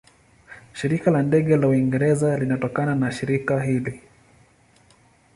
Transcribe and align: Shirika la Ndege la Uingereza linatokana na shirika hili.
Shirika 0.79 1.11
la 1.11 1.21
Ndege 1.25 1.55
la 1.57 1.67
Uingereza 1.67 2.37
linatokana 2.37 2.95
na 2.95 3.11
shirika 3.11 3.61
hili. 3.63 4.01